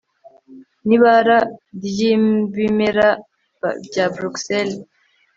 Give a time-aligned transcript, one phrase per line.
[0.87, 1.37] nibara
[1.83, 3.07] ryibimera
[3.85, 4.79] bya bruxelles